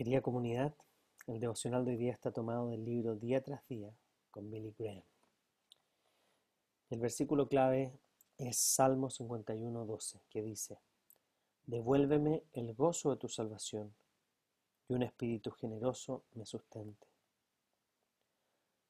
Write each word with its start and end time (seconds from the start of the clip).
Querida 0.00 0.22
comunidad, 0.22 0.74
el 1.26 1.40
devocional 1.40 1.84
de 1.84 1.90
hoy 1.90 1.98
día 1.98 2.12
está 2.12 2.32
tomado 2.32 2.70
del 2.70 2.86
libro 2.86 3.16
Día 3.16 3.42
tras 3.42 3.68
Día 3.68 3.92
con 4.30 4.50
Billy 4.50 4.74
Graham. 4.78 5.02
El 6.88 7.00
versículo 7.00 7.50
clave 7.50 7.92
es 8.38 8.56
Salmo 8.56 9.10
51, 9.10 9.84
12, 9.84 10.22
que 10.30 10.40
dice, 10.40 10.78
Devuélveme 11.66 12.44
el 12.54 12.72
gozo 12.72 13.10
de 13.10 13.18
tu 13.18 13.28
salvación 13.28 13.92
y 14.88 14.94
un 14.94 15.02
espíritu 15.02 15.50
generoso 15.50 16.22
me 16.32 16.46
sustente. 16.46 17.06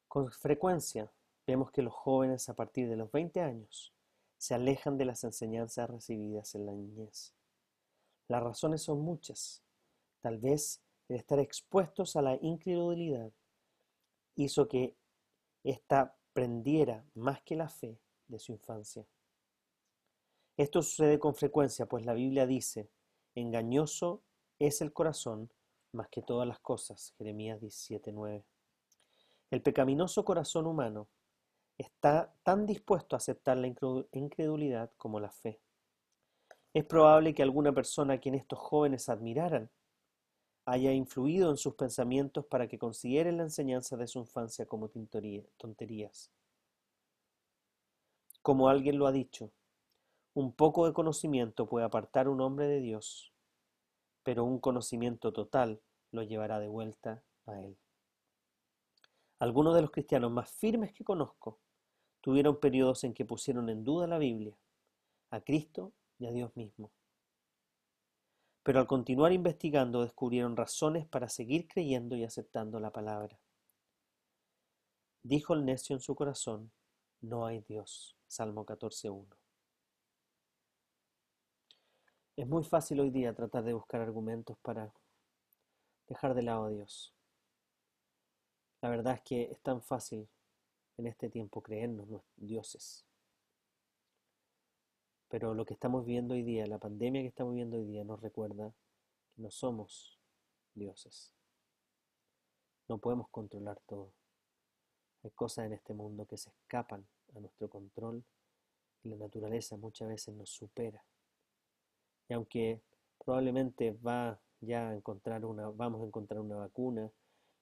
Con 0.07 0.31
frecuencia 0.31 1.11
vemos 1.45 1.73
que 1.73 1.83
los 1.83 1.93
jóvenes 1.93 2.49
a 2.49 2.55
partir 2.55 2.89
de 2.89 2.95
los 2.95 3.11
20 3.11 3.41
años 3.41 3.93
se 4.39 4.55
alejan 4.55 4.97
de 4.97 5.07
las 5.07 5.25
enseñanzas 5.25 5.91
recibidas 5.91 6.55
en 6.55 6.67
la 6.67 6.73
niñez. 6.73 7.35
Las 8.29 8.45
razones 8.45 8.83
son 8.83 9.01
muchas. 9.01 9.61
Tal 10.21 10.39
vez 10.39 10.81
el 11.11 11.17
estar 11.17 11.41
expuestos 11.41 12.15
a 12.15 12.23
la 12.23 12.39
incredulidad 12.41 13.33
hizo 14.37 14.69
que 14.69 14.95
ésta 15.65 16.17
prendiera 16.33 17.05
más 17.15 17.43
que 17.43 17.57
la 17.57 17.69
fe 17.69 17.99
de 18.29 18.39
su 18.39 18.53
infancia. 18.53 19.05
Esto 20.57 20.83
sucede 20.83 21.19
con 21.19 21.35
frecuencia, 21.35 21.87
pues 21.87 22.07
la 22.07 22.15
Biblia 22.15 22.47
dice, 22.47 22.89
engañoso 23.35 24.23
es 24.61 24.83
el 24.83 24.93
corazón 24.93 25.53
más 25.91 26.09
que 26.11 26.23
todas 26.23 26.47
las 26.47 26.61
cosas, 26.61 27.13
Jeremías 27.19 27.61
17:9. 27.61 28.45
El 29.51 29.63
pecaminoso 29.63 30.25
corazón 30.25 30.69
humano 30.69 31.09
está 31.77 32.33
tan 32.45 32.67
dispuesto 32.67 33.17
a 33.17 33.19
aceptar 33.19 33.57
la 33.57 33.67
incredulidad 33.67 34.93
como 34.97 35.19
la 35.19 35.33
fe. 35.33 35.61
Es 36.73 36.85
probable 36.85 37.35
que 37.35 37.43
alguna 37.43 37.73
persona 37.73 38.15
a 38.15 38.19
quien 38.19 38.37
estos 38.37 38.61
jóvenes 38.61 39.09
admiraran 39.09 39.71
haya 40.71 40.93
influido 40.93 41.51
en 41.51 41.57
sus 41.57 41.75
pensamientos 41.75 42.47
para 42.47 42.69
que 42.69 42.79
consideren 42.79 43.39
la 43.39 43.43
enseñanza 43.43 43.97
de 43.97 44.07
su 44.07 44.21
infancia 44.21 44.67
como 44.67 44.89
tonterías. 45.57 46.31
Como 48.43 48.69
alguien 48.69 48.97
lo 48.97 49.07
ha 49.07 49.13
dicho, 49.13 49.51
un 50.33 50.53
poco 50.53 50.87
de 50.87 50.93
conocimiento 50.93 51.69
puede 51.69 51.85
apartar 51.85 52.29
un 52.29 52.41
hombre 52.41 52.69
de 52.69 52.81
Dios, 52.81 53.33
pero 54.23 54.45
un 54.45 54.61
conocimiento 54.61 55.33
total 55.33 55.81
lo 56.13 56.23
llevará 56.23 56.61
de 56.61 56.69
vuelta 56.69 57.25
a 57.47 57.61
él. 57.61 57.77
Algunos 59.41 59.75
de 59.75 59.83
los 59.83 59.91
cristianos 59.91 60.31
más 60.31 60.51
firmes 60.53 60.93
que 60.93 61.03
conozco 61.03 61.59
tuvieron 62.21 62.61
periodos 62.61 63.03
en 63.03 63.13
que 63.13 63.25
pusieron 63.25 63.69
en 63.71 63.83
duda 63.83 64.07
la 64.07 64.19
Biblia, 64.19 64.57
a 65.31 65.41
Cristo 65.41 65.93
y 66.19 66.27
a 66.27 66.33
Dios 66.33 66.55
mismo. 66.55 66.93
Pero 68.71 68.79
al 68.79 68.87
continuar 68.87 69.33
investigando 69.33 70.03
descubrieron 70.03 70.57
razones 70.57 71.05
para 71.05 71.29
seguir 71.29 71.67
creyendo 71.67 72.15
y 72.15 72.23
aceptando 72.23 72.79
la 72.79 72.93
palabra. 72.93 73.37
Dijo 75.25 75.55
el 75.55 75.65
necio 75.65 75.97
en 75.97 76.01
su 76.01 76.15
corazón, 76.15 76.71
no 77.21 77.47
hay 77.47 77.63
Dios. 77.63 78.17
Salmo 78.29 78.65
14.1. 78.65 79.27
Es 82.37 82.47
muy 82.47 82.63
fácil 82.63 83.01
hoy 83.01 83.11
día 83.11 83.35
tratar 83.35 83.65
de 83.65 83.73
buscar 83.73 84.03
argumentos 84.03 84.57
para 84.63 84.95
dejar 86.07 86.35
de 86.35 86.43
lado 86.45 86.67
a 86.67 86.71
Dios. 86.71 87.13
La 88.83 88.89
verdad 88.89 89.15
es 89.15 89.23
que 89.23 89.51
es 89.51 89.61
tan 89.63 89.83
fácil 89.83 90.29
en 90.97 91.09
este 91.09 91.29
tiempo 91.29 91.61
creernos 91.61 92.07
dioses. 92.37 93.10
Pero 95.31 95.55
lo 95.55 95.65
que 95.65 95.75
estamos 95.75 96.05
viendo 96.05 96.35
hoy 96.35 96.43
día, 96.43 96.67
la 96.67 96.79
pandemia 96.79 97.23
que 97.23 97.29
estamos 97.29 97.55
viendo 97.55 97.77
hoy 97.77 97.85
día, 97.85 98.03
nos 98.03 98.21
recuerda 98.21 98.75
que 99.33 99.43
no 99.43 99.51
somos 99.53 100.19
dioses. 100.75 101.33
No 102.89 102.99
podemos 102.99 103.29
controlar 103.31 103.79
todo. 103.87 104.13
Hay 105.23 105.31
cosas 105.31 105.67
en 105.67 105.75
este 105.75 105.95
mundo 105.95 106.27
que 106.27 106.37
se 106.37 106.51
escapan 106.51 107.07
a 107.37 107.39
nuestro 107.39 107.71
control 107.71 108.25
y 109.05 109.09
la 109.09 109.17
naturaleza 109.17 109.77
muchas 109.77 110.09
veces 110.09 110.35
nos 110.35 110.51
supera. 110.51 111.05
Y 112.29 112.35
aunque 112.35 112.81
probablemente 113.25 113.93
va 113.93 114.41
ya 114.61 114.89
a 114.89 114.95
encontrar 114.95 115.45
una, 115.45 115.69
vamos 115.69 116.03
a 116.03 116.07
encontrar 116.07 116.41
una 116.41 116.57
vacuna 116.57 117.09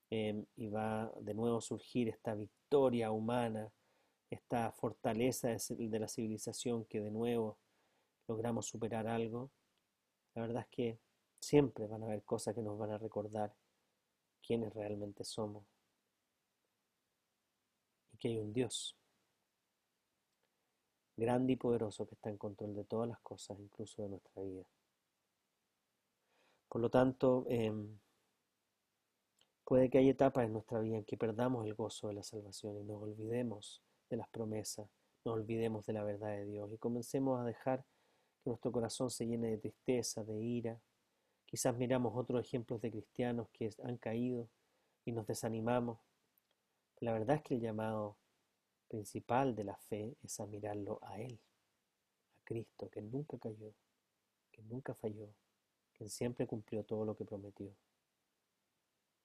em, 0.08 0.46
y 0.56 0.68
va 0.68 1.12
de 1.20 1.34
nuevo 1.34 1.58
a 1.58 1.60
surgir 1.60 2.08
esta 2.08 2.34
victoria 2.34 3.10
humana 3.10 3.70
esta 4.30 4.72
fortaleza 4.72 5.48
de 5.48 5.98
la 5.98 6.08
civilización 6.08 6.84
que 6.84 7.00
de 7.00 7.10
nuevo 7.10 7.58
logramos 8.26 8.66
superar 8.66 9.06
algo, 9.06 9.50
la 10.34 10.42
verdad 10.42 10.62
es 10.62 10.68
que 10.68 10.98
siempre 11.40 11.86
van 11.86 12.02
a 12.02 12.06
haber 12.06 12.22
cosas 12.24 12.54
que 12.54 12.62
nos 12.62 12.78
van 12.78 12.90
a 12.90 12.98
recordar 12.98 13.54
quiénes 14.42 14.72
realmente 14.74 15.24
somos 15.24 15.64
y 18.12 18.18
que 18.18 18.28
hay 18.28 18.38
un 18.38 18.52
Dios 18.52 18.96
grande 21.16 21.54
y 21.54 21.56
poderoso 21.56 22.06
que 22.06 22.14
está 22.14 22.30
en 22.30 22.38
control 22.38 22.74
de 22.74 22.84
todas 22.84 23.08
las 23.08 23.20
cosas, 23.20 23.58
incluso 23.58 24.02
de 24.02 24.08
nuestra 24.08 24.40
vida. 24.42 24.64
Por 26.68 26.80
lo 26.80 26.90
tanto, 26.90 27.44
em, 27.48 27.98
puede 29.64 29.90
que 29.90 29.98
haya 29.98 30.12
etapas 30.12 30.44
en 30.44 30.52
nuestra 30.52 30.78
vida 30.80 30.96
en 30.96 31.04
que 31.04 31.16
perdamos 31.16 31.66
el 31.66 31.74
gozo 31.74 32.08
de 32.08 32.14
la 32.14 32.22
salvación 32.22 32.78
y 32.78 32.84
nos 32.84 33.02
olvidemos 33.02 33.82
de 34.08 34.16
las 34.16 34.28
promesas, 34.28 34.88
nos 35.24 35.34
olvidemos 35.34 35.86
de 35.86 35.92
la 35.92 36.04
verdad 36.04 36.28
de 36.28 36.44
Dios 36.44 36.72
y 36.72 36.78
comencemos 36.78 37.40
a 37.40 37.44
dejar 37.44 37.84
que 38.42 38.50
nuestro 38.50 38.72
corazón 38.72 39.10
se 39.10 39.26
llene 39.26 39.50
de 39.50 39.58
tristeza, 39.58 40.24
de 40.24 40.40
ira. 40.40 40.80
Quizás 41.44 41.76
miramos 41.76 42.12
otros 42.16 42.40
ejemplos 42.40 42.80
de 42.80 42.90
cristianos 42.90 43.48
que 43.52 43.70
han 43.82 43.96
caído 43.96 44.48
y 45.04 45.12
nos 45.12 45.26
desanimamos. 45.26 45.98
La 47.00 47.12
verdad 47.12 47.36
es 47.36 47.42
que 47.42 47.54
el 47.54 47.60
llamado 47.60 48.16
principal 48.88 49.54
de 49.54 49.64
la 49.64 49.76
fe 49.76 50.16
es 50.22 50.40
a 50.40 50.46
mirarlo 50.46 50.98
a 51.02 51.20
Él, 51.20 51.38
a 52.36 52.44
Cristo, 52.44 52.88
que 52.90 53.02
nunca 53.02 53.38
cayó, 53.38 53.72
que 54.50 54.62
nunca 54.62 54.94
falló, 54.94 55.28
que 55.94 56.08
siempre 56.08 56.46
cumplió 56.46 56.84
todo 56.84 57.04
lo 57.04 57.16
que 57.16 57.24
prometió, 57.24 57.74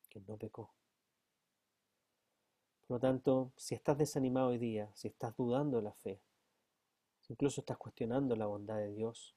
que 0.10 0.20
no 0.22 0.38
pecó. 0.38 0.74
Por 2.88 2.96
lo 2.96 3.00
tanto, 3.00 3.52
si 3.56 3.76
estás 3.76 3.98
desanimado 3.98 4.50
hoy 4.50 4.58
día, 4.58 4.92
si 4.94 5.08
estás 5.08 5.36
dudando 5.38 5.78
de 5.78 5.84
la 5.84 5.94
fe, 5.94 6.20
si 7.22 7.34
incluso 7.34 7.62
estás 7.62 7.78
cuestionando 7.78 8.36
la 8.36 8.46
bondad 8.46 8.78
de 8.78 8.92
Dios, 8.92 9.36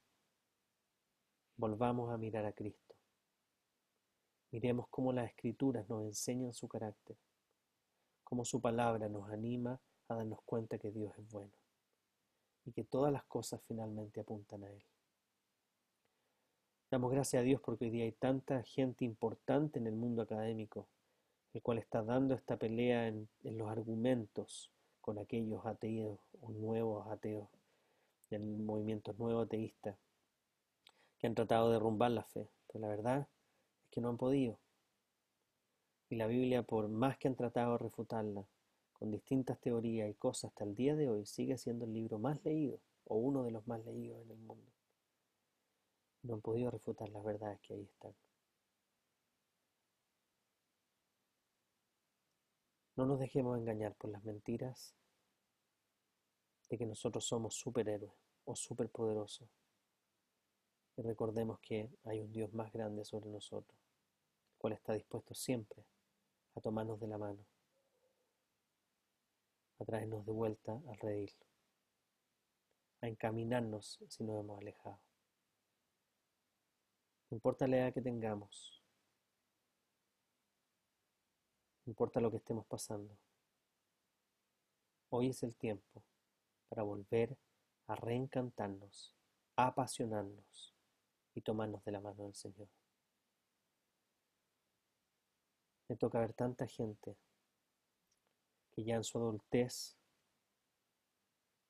volvamos 1.56 2.12
a 2.12 2.18
mirar 2.18 2.44
a 2.44 2.52
Cristo. 2.52 2.96
Miremos 4.50 4.88
cómo 4.88 5.12
las 5.12 5.28
escrituras 5.28 5.88
nos 5.88 6.02
enseñan 6.02 6.52
su 6.52 6.66
carácter, 6.66 7.16
cómo 8.24 8.44
su 8.44 8.60
palabra 8.60 9.08
nos 9.08 9.30
anima 9.30 9.80
a 10.08 10.14
darnos 10.16 10.42
cuenta 10.44 10.78
que 10.78 10.90
Dios 10.90 11.16
es 11.16 11.30
bueno 11.30 11.52
y 12.64 12.72
que 12.72 12.82
todas 12.82 13.12
las 13.12 13.24
cosas 13.24 13.62
finalmente 13.68 14.20
apuntan 14.20 14.64
a 14.64 14.70
Él. 14.70 14.82
Damos 16.90 17.12
gracias 17.12 17.40
a 17.40 17.44
Dios 17.44 17.60
porque 17.60 17.84
hoy 17.84 17.90
día 17.90 18.04
hay 18.04 18.12
tanta 18.12 18.62
gente 18.64 19.04
importante 19.04 19.78
en 19.78 19.86
el 19.86 19.94
mundo 19.94 20.22
académico 20.22 20.88
el 21.56 21.62
cual 21.62 21.78
está 21.78 22.02
dando 22.02 22.34
esta 22.34 22.58
pelea 22.58 23.08
en, 23.08 23.28
los 23.42 23.70
argumentos 23.70 24.70
con 25.00 25.18
aquellos 25.18 25.64
ateos 25.64 26.18
o 26.42 26.50
nuevos 26.50 27.06
ateos, 27.08 27.48
del 28.28 28.58
movimiento 28.58 29.14
nuevo 29.14 29.40
ateísta, 29.40 29.96
que 31.18 31.26
han 31.26 31.34
tratado 31.34 31.68
de 31.68 31.74
derrumbar 31.74 32.10
la 32.10 32.24
fe. 32.24 32.46
Pero 32.66 32.80
la 32.82 32.88
verdad 32.88 33.20
es 33.20 33.26
que 33.90 34.02
no 34.02 34.10
han 34.10 34.18
podido. 34.18 34.58
Y 36.10 36.16
la 36.16 36.26
Biblia, 36.26 36.62
por 36.62 36.88
más 36.88 37.16
que 37.16 37.28
han 37.28 37.36
tratado 37.36 37.72
de 37.72 37.78
refutarla, 37.78 38.44
con 38.92 39.10
distintas 39.10 39.58
teorías 39.58 40.10
y 40.10 40.14
cosas 40.14 40.50
hasta 40.50 40.64
el 40.64 40.74
día 40.74 40.94
de 40.94 41.08
hoy, 41.08 41.24
sigue 41.24 41.56
siendo 41.56 41.86
el 41.86 41.94
libro 41.94 42.18
más 42.18 42.44
leído, 42.44 42.80
o 43.06 43.16
uno 43.16 43.44
de 43.44 43.50
los 43.50 43.66
más 43.66 43.82
leídos 43.86 44.20
en 44.20 44.30
el 44.30 44.38
mundo. 44.38 44.70
No 46.22 46.34
han 46.34 46.40
podido 46.42 46.70
refutar 46.70 47.08
las 47.08 47.24
verdades 47.24 47.58
que 47.60 47.72
ahí 47.72 47.88
están. 47.90 48.12
No 52.96 53.04
nos 53.04 53.20
dejemos 53.20 53.58
engañar 53.58 53.94
por 53.94 54.10
las 54.10 54.24
mentiras 54.24 54.94
de 56.70 56.78
que 56.78 56.86
nosotros 56.86 57.26
somos 57.26 57.54
superhéroes 57.54 58.12
o 58.46 58.56
superpoderosos. 58.56 59.48
Y 60.96 61.02
recordemos 61.02 61.60
que 61.60 61.90
hay 62.04 62.20
un 62.20 62.32
Dios 62.32 62.54
más 62.54 62.72
grande 62.72 63.04
sobre 63.04 63.28
nosotros, 63.28 63.78
el 64.52 64.58
cual 64.58 64.72
está 64.72 64.94
dispuesto 64.94 65.34
siempre 65.34 65.84
a 66.54 66.60
tomarnos 66.62 66.98
de 66.98 67.06
la 67.06 67.18
mano, 67.18 67.44
a 69.78 69.84
traernos 69.84 70.24
de 70.24 70.32
vuelta 70.32 70.80
al 70.88 70.96
redil, 70.96 71.34
a 73.02 73.08
encaminarnos 73.08 73.98
si 74.08 74.24
nos 74.24 74.40
hemos 74.40 74.58
alejado. 74.58 74.98
No 77.28 77.34
importa 77.36 77.68
la 77.68 77.76
edad 77.76 77.92
que 77.92 78.00
tengamos, 78.00 78.75
no 81.86 81.92
importa 81.92 82.20
lo 82.20 82.32
que 82.32 82.38
estemos 82.38 82.66
pasando. 82.66 83.16
Hoy 85.10 85.28
es 85.28 85.42
el 85.44 85.54
tiempo 85.54 86.02
para 86.68 86.82
volver 86.82 87.36
a 87.86 87.94
reencantarnos, 87.94 89.14
a 89.54 89.68
apasionarnos 89.68 90.74
y 91.36 91.42
tomarnos 91.42 91.84
de 91.84 91.92
la 91.92 92.00
mano 92.00 92.24
del 92.24 92.34
Señor. 92.34 92.68
Me 95.88 95.96
toca 95.96 96.18
ver 96.18 96.32
tanta 96.32 96.66
gente 96.66 97.16
que 98.72 98.82
ya 98.82 98.96
en 98.96 99.04
su 99.04 99.18
adultez 99.18 99.96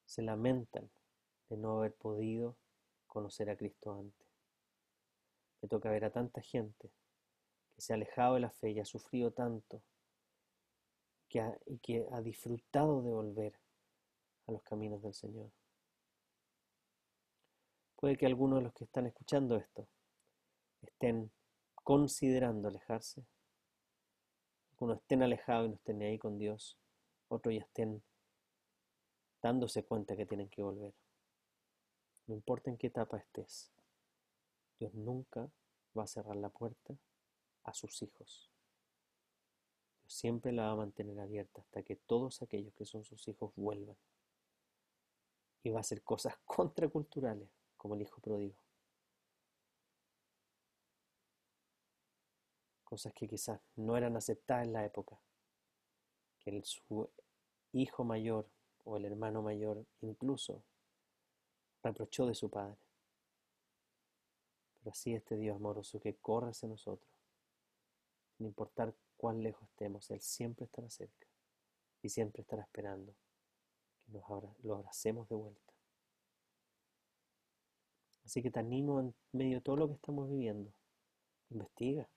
se 0.07 0.23
lamentan 0.23 0.91
de 1.51 1.59
no 1.59 1.79
haber 1.79 1.95
podido 1.95 2.57
conocer 3.07 3.51
a 3.51 3.57
Cristo 3.57 3.93
antes. 3.93 4.27
Me 5.61 5.69
toca 5.69 5.91
ver 5.91 6.07
a 6.07 6.11
tanta 6.11 6.41
gente 6.41 6.91
que 7.75 7.83
se 7.83 7.93
ha 7.93 7.97
alejado 7.97 8.35
de 8.35 8.41
la 8.41 8.51
fe 8.51 8.71
y 8.71 8.81
ha 8.81 8.87
sufrido 8.87 9.31
tanto 9.31 9.83
y 11.67 11.79
que 11.79 12.07
ha 12.13 12.21
disfrutado 12.21 13.03
de 13.03 13.13
volver 13.13 13.59
a 14.47 14.53
los 14.53 14.63
caminos 14.63 15.03
del 15.03 15.15
Señor. 15.15 15.51
Puede 17.97 18.17
que 18.17 18.27
algunos 18.27 18.59
de 18.59 18.65
los 18.65 18.75
que 18.75 18.85
están 18.85 19.07
escuchando 19.07 19.57
esto 19.57 19.89
estén 20.83 21.31
considerando 21.75 22.69
alejarse, 22.69 23.25
algunos 24.73 24.99
estén 24.99 25.23
alejados 25.23 25.67
y 25.67 25.69
no 25.71 25.75
estén 25.77 26.03
ahí 26.03 26.19
con 26.19 26.39
Dios, 26.39 26.77
otros 27.29 27.55
ya 27.55 27.63
estén 27.63 28.03
dándose 29.43 29.85
cuenta 29.85 30.17
que 30.17 30.27
tienen 30.27 30.49
que 30.49 30.63
volver. 30.63 30.95
No 32.27 32.35
importa 32.35 32.71
en 32.71 32.77
qué 32.77 32.89
etapa 32.89 33.19
estés, 33.19 33.73
Dios 34.79 34.93
nunca 34.95 35.51
va 35.97 36.05
a 36.05 36.09
cerrar 36.09 36.37
la 36.37 36.51
puerta 36.51 36.97
a 37.65 37.73
sus 37.73 38.03
hijos. 38.03 38.51
Siempre 40.07 40.53
la 40.53 40.67
va 40.67 40.73
a 40.73 40.77
mantener 40.77 41.19
abierta 41.19 41.61
hasta 41.61 41.83
que 41.83 41.97
todos 41.97 42.43
aquellos 42.43 42.73
que 42.75 42.85
son 42.85 43.05
sus 43.05 43.27
hijos 43.29 43.53
vuelvan. 43.57 43.97
Y 45.63 45.71
va 45.71 45.79
a 45.79 45.81
hacer 45.81 46.03
cosas 46.03 46.37
contraculturales, 46.45 47.49
como 47.77 47.95
el 47.95 48.03
hijo 48.03 48.21
pródigo. 48.21 48.55
Cosas 52.85 53.13
que 53.13 53.27
quizás 53.27 53.61
no 53.75 53.97
eran 53.97 54.17
aceptadas 54.17 54.67
en 54.67 54.73
la 54.73 54.85
época. 54.85 55.19
Que 56.39 56.51
el, 56.51 56.65
su 56.65 57.11
hijo 57.73 58.05
mayor 58.05 58.49
o 58.85 58.97
el 58.97 59.05
hermano 59.05 59.43
mayor 59.43 59.85
incluso 60.01 60.63
reprochó 61.83 62.27
de 62.27 62.35
su 62.35 62.49
padre. 62.49 62.77
Pero 64.75 64.91
así 64.93 65.15
este 65.15 65.37
Dios 65.37 65.57
amoroso 65.57 65.99
que 65.99 66.15
corre 66.15 66.51
hacia 66.51 66.69
nosotros, 66.69 67.11
sin 68.37 68.47
importar 68.47 68.95
cuán 69.17 69.43
lejos 69.43 69.69
estemos, 69.71 70.11
Él 70.11 70.21
siempre 70.21 70.67
estará 70.67 70.91
cerca 70.91 71.27
y 72.03 72.09
siempre 72.09 72.43
estará 72.43 72.63
esperando 72.63 73.15
que 74.05 74.13
nos 74.13 74.55
lo 74.63 74.75
abracemos 74.75 75.29
de 75.29 75.35
vuelta. 75.35 75.73
Así 78.25 78.43
que 78.43 78.51
te 78.51 78.59
animo 78.59 79.01
en 79.01 79.15
medio 79.33 79.59
de 79.59 79.61
todo 79.61 79.77
lo 79.77 79.89
que 79.89 79.95
estamos 79.95 80.29
viviendo. 80.29 80.73
Investiga. 81.51 82.09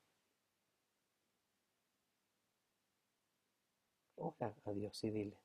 Ora 4.16 4.56
a 4.66 4.72
Dios 4.74 5.02
y 5.04 5.12
dile, 5.12 5.38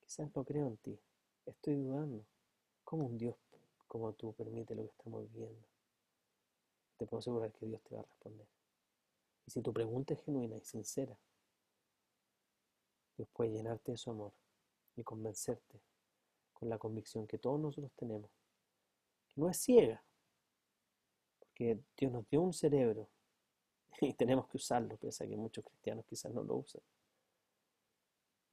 quizás 0.00 0.30
no 0.36 0.44
creo 0.44 0.68
en 0.68 0.76
ti, 0.76 1.00
estoy 1.46 1.74
dudando. 1.76 2.24
¿Cómo 2.84 3.06
un 3.06 3.18
Dios 3.18 3.36
como 3.88 4.12
tú 4.12 4.32
permite 4.32 4.74
lo 4.74 4.84
que 4.84 4.90
estamos 4.90 5.30
viviendo? 5.32 5.66
Te 6.98 7.06
puedo 7.06 7.18
asegurar 7.18 7.52
que 7.52 7.66
Dios 7.66 7.82
te 7.82 7.94
va 7.94 8.02
a 8.02 8.04
responder. 8.04 8.57
Y 9.48 9.50
si 9.50 9.62
tu 9.62 9.72
pregunta 9.72 10.12
es 10.12 10.20
genuina 10.20 10.58
y 10.58 10.60
sincera, 10.60 11.18
Dios 13.16 13.26
puede 13.32 13.50
llenarte 13.50 13.92
de 13.92 13.96
su 13.96 14.10
amor 14.10 14.34
y 14.94 15.02
convencerte 15.02 15.80
con 16.52 16.68
la 16.68 16.76
convicción 16.76 17.26
que 17.26 17.38
todos 17.38 17.58
nosotros 17.58 17.90
tenemos, 17.96 18.30
que 19.26 19.40
no 19.40 19.48
es 19.48 19.56
ciega, 19.56 20.04
porque 21.38 21.80
Dios 21.96 22.12
nos 22.12 22.28
dio 22.28 22.42
un 22.42 22.52
cerebro 22.52 23.08
y 24.02 24.12
tenemos 24.12 24.46
que 24.48 24.58
usarlo, 24.58 24.98
pese 24.98 25.24
a 25.24 25.26
que 25.26 25.36
muchos 25.38 25.64
cristianos 25.64 26.04
quizás 26.04 26.30
no 26.30 26.42
lo 26.42 26.56
usan. 26.56 26.82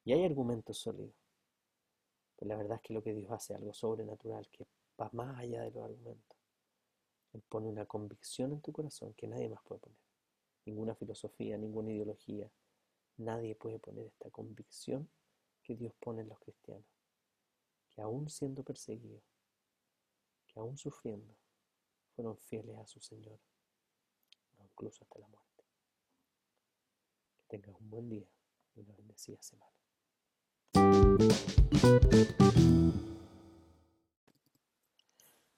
Y 0.05 0.13
hay 0.13 0.23
argumentos 0.23 0.77
sólidos. 0.77 1.13
Pero 2.37 2.47
la 2.47 2.55
verdad 2.55 2.77
es 2.77 2.81
que 2.83 2.93
lo 2.93 3.03
que 3.03 3.13
Dios 3.13 3.29
hace 3.31 3.51
es 3.51 3.59
algo 3.59 3.73
sobrenatural 3.73 4.47
que 4.47 4.65
va 4.97 5.09
más 5.11 5.39
allá 5.39 5.61
de 5.63 5.71
los 5.71 5.83
argumentos. 5.83 6.37
Él 7.33 7.43
pone 7.49 7.67
una 7.67 7.85
convicción 7.85 8.53
en 8.53 8.61
tu 8.61 8.71
corazón 8.71 9.13
que 9.15 9.27
nadie 9.27 9.49
más 9.49 9.61
puede 9.61 9.81
poner. 9.81 10.04
Ninguna 10.65 10.95
filosofía, 10.95 11.57
ninguna 11.57 11.91
ideología. 11.91 12.51
Nadie 13.17 13.55
puede 13.55 13.79
poner 13.79 14.07
esta 14.07 14.29
convicción 14.29 15.09
que 15.63 15.75
Dios 15.75 15.93
pone 15.99 16.21
en 16.21 16.29
los 16.29 16.39
cristianos. 16.39 16.85
Que 17.91 18.01
aún 18.01 18.29
siendo 18.29 18.63
perseguidos, 18.63 19.23
que 20.47 20.59
aún 20.59 20.77
sufriendo, 20.77 21.35
fueron 22.15 22.37
fieles 22.37 22.77
a 22.77 22.85
su 22.85 22.99
Señor, 22.99 23.39
incluso 24.59 25.03
hasta 25.03 25.19
la 25.19 25.27
muerte. 25.27 25.63
Que 27.37 27.43
tengas 27.47 27.79
un 27.79 27.89
buen 27.89 28.09
día 28.09 28.27
y 28.75 28.79
una 28.81 28.93
bendecida 28.95 29.41
semana. 29.41 29.71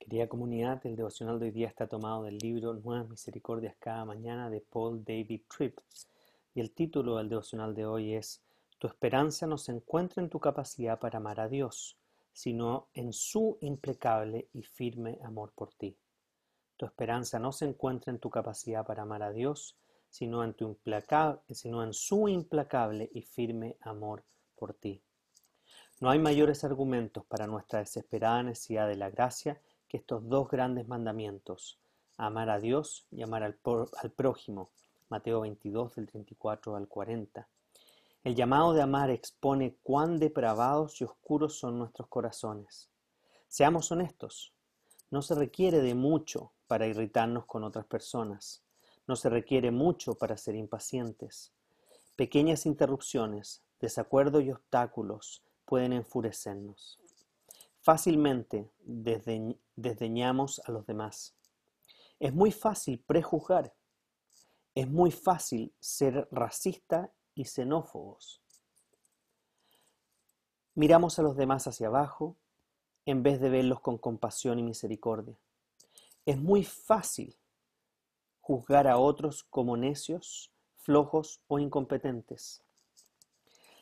Querida 0.09 0.29
comunidad, 0.29 0.79
el 0.85 0.95
devocional 0.95 1.37
de 1.37 1.47
hoy 1.47 1.51
día 1.51 1.67
está 1.67 1.85
tomado 1.85 2.23
del 2.23 2.37
libro 2.37 2.73
Nuevas 2.73 3.09
Misericordias 3.09 3.75
cada 3.77 4.05
mañana 4.05 4.49
de 4.49 4.61
Paul 4.61 5.03
David 5.03 5.41
Tripp 5.53 5.79
y 6.55 6.61
el 6.61 6.71
título 6.71 7.17
del 7.17 7.27
devocional 7.27 7.75
de 7.75 7.85
hoy 7.85 8.13
es 8.13 8.41
Tu 8.79 8.87
esperanza 8.87 9.45
no 9.47 9.57
se 9.57 9.73
encuentra 9.73 10.23
en 10.23 10.29
tu 10.29 10.39
capacidad 10.39 10.97
para 10.97 11.17
amar 11.17 11.41
a 11.41 11.49
Dios, 11.49 11.97
sino 12.31 12.87
en 12.93 13.11
su 13.11 13.57
implacable 13.59 14.47
y 14.53 14.63
firme 14.63 15.19
amor 15.25 15.51
por 15.53 15.73
ti. 15.73 15.97
Tu 16.77 16.85
esperanza 16.85 17.37
no 17.37 17.51
se 17.51 17.65
encuentra 17.65 18.09
en 18.13 18.19
tu 18.19 18.29
capacidad 18.29 18.85
para 18.85 19.03
amar 19.03 19.23
a 19.23 19.33
Dios, 19.33 19.75
sino 20.09 20.41
en, 20.45 20.53
tu 20.53 20.69
implacable, 20.69 21.41
sino 21.49 21.83
en 21.83 21.93
su 21.93 22.29
implacable 22.29 23.09
y 23.13 23.23
firme 23.23 23.75
amor 23.81 24.23
por 24.55 24.73
ti. 24.73 25.01
No 25.99 26.09
hay 26.09 26.19
mayores 26.19 26.63
argumentos 26.63 27.25
para 27.25 27.45
nuestra 27.45 27.79
desesperada 27.79 28.41
necesidad 28.43 28.87
de 28.87 28.95
la 28.95 29.09
gracia 29.09 29.59
que 29.87 29.97
estos 29.97 30.27
dos 30.27 30.49
grandes 30.49 30.87
mandamientos, 30.87 31.79
amar 32.17 32.49
a 32.49 32.59
Dios 32.59 33.05
y 33.11 33.21
amar 33.21 33.43
al, 33.43 33.55
prójimo. 34.11 34.71
Mateo 35.09 35.41
22 35.41 35.95
del 35.95 36.07
34 36.07 36.75
al 36.75 36.87
40. 36.87 37.47
El 38.23 38.35
llamado 38.35 38.73
de 38.73 38.81
amar 38.81 39.09
expone 39.09 39.77
cuán 39.83 40.19
depravados 40.19 40.99
y 40.99 41.05
oscuros 41.05 41.57
son 41.57 41.79
nuestros 41.79 42.09
corazones. 42.09 42.89
Seamos 43.47 43.89
honestos, 43.91 44.53
no 45.09 45.21
se 45.21 45.35
requiere 45.35 45.81
de 45.81 45.95
mucho 45.95 46.51
para 46.67 46.87
irritarnos 46.87 47.45
con 47.45 47.63
otras 47.63 47.85
personas, 47.85 48.63
no 49.07 49.15
se 49.15 49.29
requiere 49.29 49.71
mucho 49.71 50.15
para 50.15 50.35
ser 50.35 50.55
impacientes. 50.55 51.53
Pequeñas 52.17 52.65
interrupciones, 52.65 53.63
desacuerdos 53.79 54.43
y 54.43 54.51
obstáculos 54.51 55.43
pueden 55.63 55.93
enfurecernos. 55.93 56.99
Fácilmente 57.79 58.69
desdeñamos 59.77 60.61
a 60.65 60.71
los 60.73 60.85
demás. 60.85 61.33
Es 62.19 62.33
muy 62.33 62.51
fácil 62.51 62.99
prejuzgar. 62.99 63.73
Es 64.75 64.89
muy 64.89 65.11
fácil 65.11 65.73
ser 65.79 66.27
racista 66.31 67.13
y 67.33 67.45
xenófobos. 67.45 68.41
Miramos 70.75 71.17
a 71.17 71.21
los 71.21 71.37
demás 71.37 71.65
hacia 71.67 71.87
abajo 71.87 72.35
en 73.05 73.23
vez 73.23 73.39
de 73.39 73.49
verlos 73.49 73.79
con 73.79 73.97
compasión 73.97 74.59
y 74.59 74.63
misericordia. 74.63 75.39
Es 76.25 76.37
muy 76.37 76.63
fácil 76.63 77.37
juzgar 78.41 78.87
a 78.87 78.97
otros 78.97 79.43
como 79.43 79.77
necios, 79.77 80.51
flojos 80.75 81.41
o 81.47 81.59
incompetentes. 81.59 82.63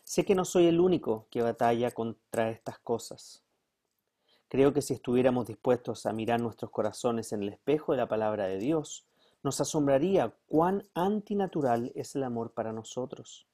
Sé 0.03 0.23
que 0.25 0.35
no 0.35 0.45
soy 0.45 0.67
el 0.67 0.79
único 0.79 1.27
que 1.31 1.41
batalla 1.41 1.91
contra 1.91 2.51
estas 2.51 2.79
cosas. 2.79 3.44
Creo 4.47 4.73
que 4.73 4.81
si 4.81 4.93
estuviéramos 4.93 5.47
dispuestos 5.47 6.05
a 6.05 6.13
mirar 6.13 6.39
nuestros 6.39 6.71
corazones 6.71 7.33
en 7.33 7.43
el 7.43 7.49
espejo 7.49 7.91
de 7.91 7.97
la 7.97 8.07
palabra 8.07 8.45
de 8.45 8.57
Dios, 8.57 9.07
nos 9.43 9.59
asombraría 9.59 10.35
cuán 10.47 10.83
antinatural 10.93 11.91
es 11.95 12.15
el 12.15 12.23
amor 12.23 12.53
para 12.53 12.71
nosotros. 12.71 13.47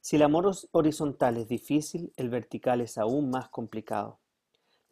Si 0.00 0.16
el 0.16 0.22
amor 0.22 0.54
horizontal 0.72 1.36
es 1.36 1.48
difícil, 1.48 2.12
el 2.16 2.28
vertical 2.28 2.80
es 2.80 2.98
aún 2.98 3.30
más 3.30 3.48
complicado. 3.48 4.20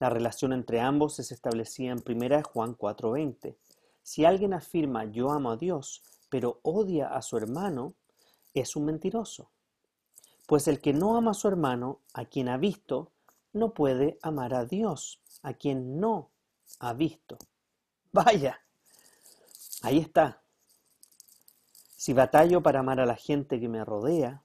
La 0.00 0.11
relación 0.11 0.52
entre 0.52 0.81
ambos 0.81 1.21
es 1.21 1.31
establecida 1.31 1.93
en 1.93 2.02
1 2.02 2.43
Juan 2.43 2.75
4:20. 2.75 3.57
Si 4.02 4.25
alguien 4.25 4.52
afirma 4.52 5.05
yo 5.05 5.31
amo 5.31 5.52
a 5.52 5.57
Dios, 5.57 6.02
pero 6.29 6.59
odia 6.62 7.14
a 7.14 7.23
su 7.23 7.37
hermano, 7.37 7.95
es 8.52 8.75
un 8.75 8.87
mentiroso. 8.87 9.50
Pues 10.49 10.67
el 10.67 10.81
que 10.81 10.93
no 10.93 11.17
ama 11.17 11.31
a 11.31 11.35
su 11.35 11.47
hermano, 11.47 12.00
a 12.14 12.25
quien 12.25 12.49
ha 12.49 12.57
visto, 12.57 13.12
no 13.52 13.75
puede 13.75 14.18
amar 14.23 14.54
a 14.54 14.64
Dios, 14.64 15.21
a 15.42 15.54
quien 15.54 16.00
no 16.00 16.30
ha 16.78 16.92
visto. 16.92 17.38
Vaya, 18.12 18.61
ahí 19.82 19.99
está. 19.99 20.42
Si 21.97 22.12
batallo 22.12 22.62
para 22.62 22.80
amar 22.80 23.00
a 23.00 23.06
la 23.06 23.16
gente 23.16 23.61
que 23.61 23.68
me 23.68 23.85
rodea, 23.85 24.42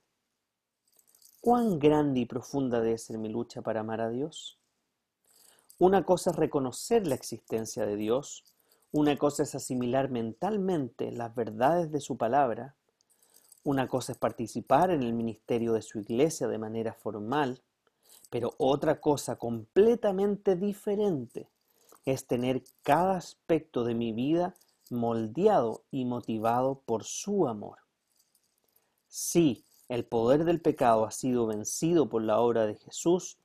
¿cuán 1.42 1.80
grande 1.80 2.20
y 2.22 2.26
profunda 2.26 2.82
debe 2.82 2.98
ser 2.98 3.18
mi 3.18 3.30
lucha 3.30 3.62
para 3.62 3.80
amar 3.80 4.02
a 4.02 4.10
Dios? 4.10 4.60
Una 5.80 6.06
cosa 6.06 6.32
es 6.32 6.36
reconocer 6.36 7.06
la 7.08 7.16
existencia 7.16 7.86
de 7.86 7.96
Dios, 7.96 8.44
una 8.92 9.18
cosa 9.18 9.44
es 9.44 9.54
asimilar 9.54 10.10
mentalmente 10.10 11.12
las 11.12 11.36
verdades 11.36 11.92
de 11.92 12.00
su 12.00 12.18
palabra, 12.18 12.76
Una 13.64 13.88
cosa 13.90 14.14
es 14.14 14.18
participar 14.18 14.92
en 14.92 15.04
el 15.04 15.12
ministerio 15.12 15.74
de 15.74 15.82
su 15.82 16.00
iglesia 16.00 16.48
de 16.48 16.58
manera 16.58 16.94
formal, 16.94 17.62
pero 18.30 18.54
otra 18.58 19.00
cosa 19.00 19.38
completamente 19.38 20.56
diferente 20.56 21.50
es 22.06 22.26
tener 22.26 22.64
cada 22.84 23.18
aspecto 23.18 23.84
de 23.84 23.96
mi 23.96 24.14
vida 24.14 24.56
moldeado 24.90 25.84
y 25.92 26.06
motivado 26.06 26.82
por 26.86 27.04
su 27.04 27.48
amor. 27.48 27.80
Sí, 29.08 29.66
el 29.90 30.06
poder 30.06 30.46
del 30.46 30.62
pecado 30.62 31.06
ha 31.06 31.12
sido 31.12 31.48
vencido 31.48 32.10
por 32.10 32.22
la 32.22 32.40
obra 32.40 32.66
de 32.66 32.76
Jesús, 32.76 33.38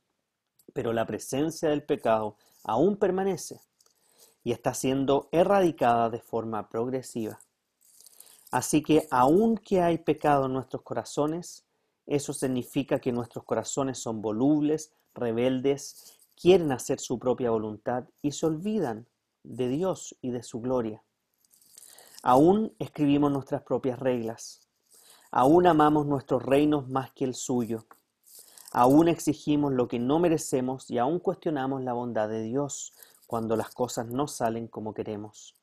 pero 0.73 0.93
la 0.93 1.05
presencia 1.05 1.69
del 1.69 1.83
pecado 1.83 2.37
aún 2.63 2.97
permanece 2.97 3.61
y 4.43 4.51
está 4.51 4.73
siendo 4.73 5.29
erradicada 5.31 6.09
de 6.09 6.19
forma 6.19 6.69
progresiva. 6.69 7.39
Así 8.51 8.83
que 8.83 9.07
aunque 9.09 9.81
hay 9.81 9.97
pecado 9.97 10.45
en 10.45 10.53
nuestros 10.53 10.83
corazones, 10.83 11.65
eso 12.05 12.33
significa 12.33 12.99
que 12.99 13.11
nuestros 13.11 13.45
corazones 13.45 13.97
son 13.99 14.21
volubles, 14.21 14.91
rebeldes, 15.13 16.17
quieren 16.35 16.71
hacer 16.71 16.99
su 16.99 17.19
propia 17.19 17.51
voluntad 17.51 18.05
y 18.21 18.31
se 18.31 18.45
olvidan 18.45 19.07
de 19.43 19.67
Dios 19.67 20.15
y 20.21 20.31
de 20.31 20.43
su 20.43 20.61
gloria. 20.61 21.03
Aún 22.21 22.73
escribimos 22.79 23.31
nuestras 23.31 23.63
propias 23.63 23.99
reglas. 23.99 24.61
Aún 25.31 25.67
amamos 25.67 26.05
nuestros 26.05 26.43
reinos 26.43 26.87
más 26.89 27.11
que 27.11 27.25
el 27.25 27.35
suyo. 27.35 27.85
Aún 28.71 29.07
exigimos 29.07 29.73
lo 29.73 29.87
que 29.87 29.99
no 29.99 30.19
merecemos 30.19 30.89
y 30.89 30.97
aún 30.97 31.19
cuestionamos 31.19 31.83
la 31.83 31.93
bondad 31.93 32.29
de 32.29 32.41
Dios 32.41 32.93
cuando 33.27 33.55
las 33.55 33.73
cosas 33.73 34.07
no 34.07 34.27
salen 34.27 34.67
como 34.67 34.93
queremos. 34.93 35.55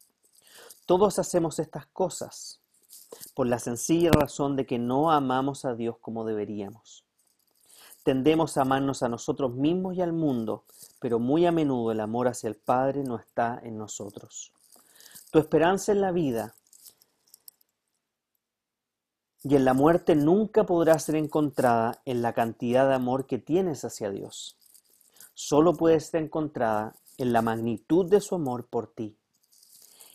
Todos 0.87 1.19
hacemos 1.19 1.59
estas 1.59 1.87
cosas 1.87 2.60
por 3.35 3.47
la 3.47 3.59
sencilla 3.59 4.11
razón 4.11 4.57
de 4.57 4.67
que 4.67 4.79
no 4.79 5.11
amamos 5.11 5.65
a 5.65 5.75
Dios 5.75 5.97
como 6.01 6.25
deberíamos. 6.25 7.05
Tendemos 8.03 8.57
a 8.57 8.63
amarnos 8.63 9.03
a 9.03 9.09
nosotros 9.09 9.55
mismos 9.55 9.97
y 9.97 10.01
al 10.01 10.13
mundo, 10.13 10.65
pero 11.01 11.19
muy 11.19 11.45
a 11.47 11.53
menudo 11.53 11.93
el 11.93 12.01
amor 12.01 12.29
hacia 12.29 12.49
el 12.49 12.57
Padre 12.57 13.03
no 13.05 13.17
está 13.17 13.61
en 13.63 13.77
nosotros. 13.77 14.53
Tu 15.31 15.39
esperanza 15.39 15.93
en 15.93 16.01
la 16.01 16.13
vida 16.13 16.55
y 19.43 19.57
en 19.57 19.65
la 19.65 19.75
muerte 19.75 20.17
nunca 20.17 20.65
podrá 20.65 20.99
ser 20.99 21.17
encontrada 21.17 22.01
en 22.05 22.23
la 22.23 22.33
cantidad 22.33 22.89
de 22.89 22.95
amor 22.95 23.27
que 23.27 23.39
tienes 23.39 23.85
hacia 23.85 24.11
Dios. 24.11 24.57
Solo 25.35 25.75
puede 25.75 26.01
ser 26.01 26.23
encontrada 26.23 26.95
en 27.19 27.33
la 27.33 27.43
magnitud 27.43 28.07
de 28.07 28.21
su 28.21 28.35
amor 28.35 28.67
por 28.67 28.93
ti. 28.93 29.17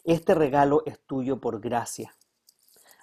Este 0.03 0.35
regalo 0.35 0.83
es 0.85 0.99
tuyo 1.05 1.39
por 1.39 1.59
gracia 1.59 2.15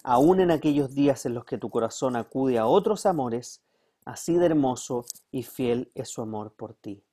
aún 0.03 0.41
en 0.41 0.51
aquellos 0.51 0.95
días 0.95 1.27
en 1.27 1.35
los 1.35 1.45
que 1.45 1.59
tu 1.59 1.71
corazón 1.71 2.17
acude 2.17 2.59
a 2.59 2.67
otros 2.67 3.07
amores, 3.07 3.63
así 4.05 4.35
de 4.35 4.47
hermoso 4.47 5.07
y 5.31 5.45
fiel 5.45 5.91
es 5.95 6.09
su 6.09 6.23
amor 6.23 6.55
por 6.55 6.75
ti. 6.75 7.05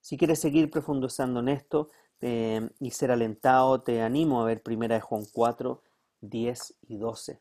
Si 0.00 0.18
quieres 0.18 0.38
seguir 0.38 0.70
profundizando 0.70 1.40
en 1.40 1.48
esto 1.48 1.88
eh, 2.20 2.68
y 2.78 2.90
ser 2.90 3.10
alentado, 3.10 3.82
te 3.82 4.02
animo 4.02 4.42
a 4.42 4.44
ver 4.44 4.62
1 4.66 5.00
Juan 5.00 5.24
4, 5.32 5.82
10 6.20 6.76
y 6.88 6.98
12. 6.98 7.40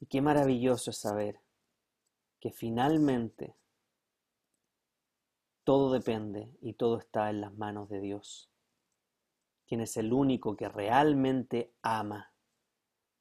Y 0.00 0.06
qué 0.06 0.20
maravilloso 0.20 0.90
es 0.90 0.98
saber 0.98 1.40
que 2.40 2.52
finalmente 2.52 3.56
todo 5.64 5.92
depende 5.92 6.56
y 6.60 6.74
todo 6.74 6.98
está 6.98 7.30
en 7.30 7.40
las 7.40 7.54
manos 7.54 7.88
de 7.88 8.00
Dios, 8.00 8.50
quien 9.66 9.80
es 9.80 9.96
el 9.96 10.12
único 10.12 10.56
que 10.56 10.68
realmente 10.68 11.72
ama 11.82 12.33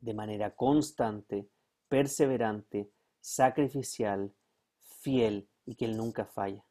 de 0.03 0.13
manera 0.13 0.53
constante, 0.55 1.47
perseverante, 1.87 2.89
sacrificial, 3.21 4.33
fiel 4.81 5.47
y 5.65 5.75
que 5.75 5.85
Él 5.85 5.95
nunca 5.95 6.25
falla. 6.25 6.63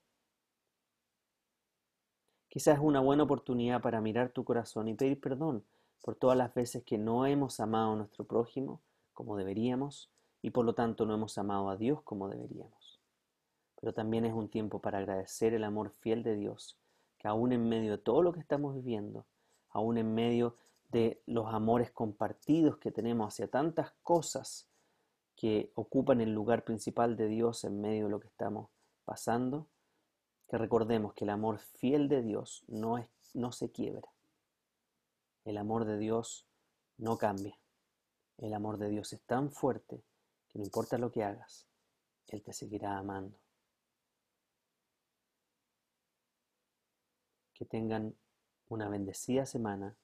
Quizás 2.48 2.76
es 2.76 2.84
una 2.84 3.00
buena 3.00 3.22
oportunidad 3.22 3.80
para 3.80 4.02
mirar 4.02 4.30
tu 4.30 4.44
corazón 4.44 4.88
y 4.88 4.94
pedir 4.94 5.18
perdón 5.18 5.64
por 6.02 6.14
todas 6.16 6.36
las 6.36 6.52
veces 6.52 6.84
que 6.84 6.98
no 6.98 7.24
hemos 7.24 7.58
amado 7.60 7.92
a 7.92 7.96
nuestro 7.96 8.26
prójimo 8.26 8.82
como 9.14 9.36
deberíamos 9.38 10.10
y 10.42 10.50
por 10.50 10.66
lo 10.66 10.74
tanto 10.74 11.06
no 11.06 11.14
hemos 11.14 11.38
amado 11.38 11.70
a 11.70 11.76
Dios 11.78 12.02
como 12.02 12.28
deberíamos. 12.28 13.00
Pero 13.80 13.94
también 13.94 14.26
es 14.26 14.34
un 14.34 14.50
tiempo 14.50 14.80
para 14.80 14.98
agradecer 14.98 15.54
el 15.54 15.64
amor 15.64 15.90
fiel 16.00 16.22
de 16.22 16.36
Dios, 16.36 16.78
que 17.18 17.28
aún 17.28 17.52
en 17.52 17.66
medio 17.66 17.92
de 17.92 17.98
todo 17.98 18.22
lo 18.22 18.32
que 18.34 18.40
estamos 18.40 18.74
viviendo, 18.74 19.24
aún 19.70 19.96
en 19.96 20.14
medio 20.14 20.56
de 20.92 21.22
los 21.26 21.52
amores 21.52 21.90
compartidos 21.90 22.76
que 22.76 22.92
tenemos 22.92 23.28
hacia 23.28 23.48
tantas 23.48 23.92
cosas 24.02 24.68
que 25.34 25.72
ocupan 25.74 26.20
el 26.20 26.34
lugar 26.34 26.64
principal 26.64 27.16
de 27.16 27.28
Dios 27.28 27.64
en 27.64 27.80
medio 27.80 28.04
de 28.04 28.10
lo 28.10 28.20
que 28.20 28.28
estamos 28.28 28.68
pasando, 29.06 29.68
que 30.46 30.58
recordemos 30.58 31.14
que 31.14 31.24
el 31.24 31.30
amor 31.30 31.58
fiel 31.58 32.08
de 32.08 32.20
Dios 32.20 32.62
no, 32.68 32.98
es, 32.98 33.08
no 33.32 33.52
se 33.52 33.72
quiebra. 33.72 34.12
El 35.44 35.56
amor 35.56 35.86
de 35.86 35.96
Dios 35.96 36.46
no 36.98 37.16
cambia. 37.16 37.58
El 38.36 38.52
amor 38.52 38.76
de 38.76 38.90
Dios 38.90 39.14
es 39.14 39.22
tan 39.22 39.50
fuerte 39.50 40.04
que 40.50 40.58
no 40.58 40.64
importa 40.64 40.98
lo 40.98 41.10
que 41.10 41.24
hagas, 41.24 41.66
Él 42.28 42.42
te 42.42 42.52
seguirá 42.52 42.98
amando. 42.98 43.38
Que 47.54 47.64
tengan 47.64 48.14
una 48.68 48.90
bendecida 48.90 49.46
semana 49.46 49.96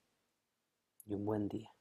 y 1.09 1.15
un 1.15 1.25
buen 1.25 1.49
día. 1.49 1.73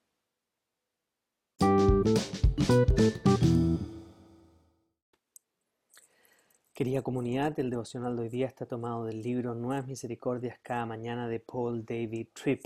Querida 6.73 7.01
comunidad, 7.01 7.59
el 7.59 7.69
devocional 7.69 8.15
de 8.15 8.21
hoy 8.23 8.29
día 8.29 8.45
está 8.45 8.65
tomado 8.65 9.05
del 9.05 9.21
libro 9.21 9.55
Nuevas 9.55 9.87
Misericordias 9.87 10.59
cada 10.61 10.85
mañana 10.85 11.27
de 11.27 11.39
Paul 11.39 11.83
David 11.83 12.27
Tripp. 12.33 12.65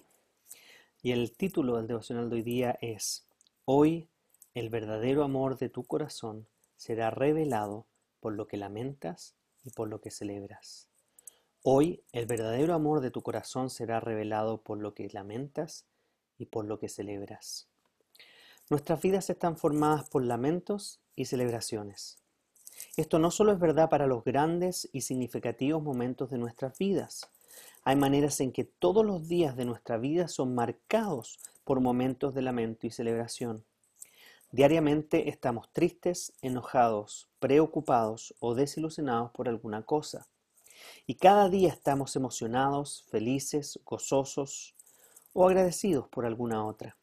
Y 1.02 1.14
el 1.14 1.36
título 1.36 1.78
del 1.78 1.88
devocional 1.88 2.30
de 2.30 2.36
hoy 2.36 2.42
día 2.42 2.78
es 2.82 3.26
Hoy 3.66 4.10
el 4.54 4.70
verdadero 4.70 5.24
amor 5.24 5.58
de 5.58 5.70
tu 5.70 5.86
corazón 5.86 6.48
será 6.76 7.10
revelado 7.10 7.88
por 8.20 8.34
lo 8.34 8.48
que 8.48 8.58
lamentas 8.58 9.36
y 9.64 9.72
por 9.72 9.88
lo 9.88 10.02
que 10.02 10.12
celebras. 10.12 10.90
Hoy 11.64 12.04
el 12.12 12.26
verdadero 12.26 12.74
amor 12.74 13.00
de 13.00 13.12
tu 13.12 13.22
corazón 13.22 13.70
será 13.70 14.00
revelado 14.00 14.62
por 14.62 14.78
lo 14.80 14.94
que 14.94 15.08
lamentas 15.14 15.86
y 16.42 16.48
por 16.48 16.66
lo 16.66 16.80
que 16.80 16.90
celebras. 16.90 17.68
Nuestras 18.72 19.00
vidas 19.00 19.30
están 19.30 19.58
formadas 19.58 20.10
por 20.10 20.24
lamentos 20.24 21.00
y 21.16 21.26
celebraciones. 21.26 22.18
Esto 22.98 23.20
no 23.20 23.30
solo 23.30 23.52
es 23.52 23.60
verdad 23.60 23.90
para 23.90 24.08
los 24.08 24.24
grandes 24.24 24.90
y 24.92 25.02
significativos 25.02 25.84
momentos 25.84 26.32
de 26.32 26.40
nuestras 26.40 26.76
vidas. 26.80 27.30
Hay 27.84 27.96
maneras 27.96 28.40
en 28.40 28.52
que 28.52 28.64
todos 28.64 29.06
los 29.06 29.28
días 29.28 29.56
de 29.56 29.66
nuestra 29.66 29.98
vida 29.98 30.28
son 30.28 30.56
marcados 30.56 31.40
por 31.64 31.80
momentos 31.80 32.34
de 32.34 32.42
lamento 32.42 32.88
y 32.88 32.92
celebración. 32.92 33.64
Diariamente 34.52 35.30
estamos 35.30 35.72
tristes, 35.72 36.34
enojados, 36.42 37.30
preocupados 37.40 38.34
o 38.40 38.56
desilusionados 38.56 39.30
por 39.32 39.48
alguna 39.48 39.84
cosa. 39.84 40.28
Y 41.06 41.16
cada 41.16 41.50
día 41.50 41.70
estamos 41.70 42.16
emocionados, 42.16 43.06
felices, 43.12 43.80
gozosos, 43.86 44.76
o 45.34 45.48
agradecidos 45.48 46.08
por 46.10 46.26
alguna 46.26 46.66
otra. 46.66 46.98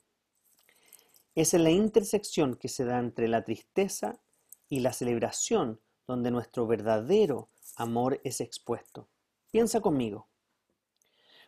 Es 1.34 1.54
en 1.54 1.64
la 1.64 1.70
intersección 1.70 2.56
que 2.56 2.68
se 2.68 2.84
da 2.84 2.98
entre 2.98 3.28
la 3.28 3.44
tristeza 3.44 4.20
y 4.68 4.80
la 4.80 4.92
celebración 4.92 5.80
donde 6.06 6.30
nuestro 6.30 6.66
verdadero 6.66 7.48
amor 7.76 8.20
es 8.24 8.40
expuesto. 8.40 9.08
Piensa 9.50 9.80
conmigo. 9.80 10.28